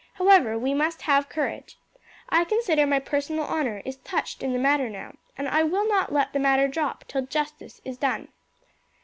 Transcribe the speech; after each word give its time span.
However, 0.13 0.57
we 0.57 0.73
must 0.73 1.03
have 1.03 1.29
courage. 1.29 1.77
I 2.27 2.43
consider 2.43 2.87
my 2.87 2.97
personal 2.97 3.43
honour 3.45 3.83
is 3.85 3.97
touched 3.97 4.41
in 4.41 4.51
the 4.51 4.57
matter 4.57 4.89
now, 4.89 5.13
and 5.37 5.47
I 5.47 5.61
will 5.61 5.87
not 5.87 6.11
let 6.11 6.33
the 6.33 6.39
matter 6.39 6.67
drop 6.67 7.05
till 7.07 7.27
justice 7.27 7.81
is 7.85 7.99
done." 7.99 8.29